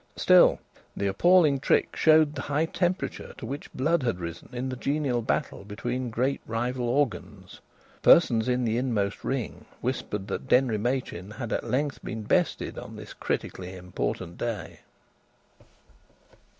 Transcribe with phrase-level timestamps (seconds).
[0.15, 0.57] Still,
[0.97, 5.21] the appalling trick showed the high temperature to which blood had risen in the genial
[5.21, 7.59] battle between great rival organs.
[8.01, 12.95] Persons in the inmost ring whispered that Denry Machin had at length been bested on
[12.95, 14.79] this critically important day.